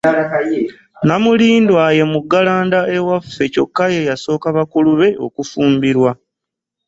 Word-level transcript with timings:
Namulindwa 1.07 1.83
ye 1.97 2.05
muggalanda 2.11 2.79
ewaffe 2.97 3.43
kyokka 3.53 3.83
ye 3.93 4.01
yasooka 4.09 4.47
bakulu 4.57 4.89
be 4.99 5.09
okufumbirwa. 5.25 6.11